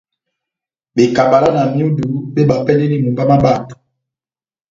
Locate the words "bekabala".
0.95-1.49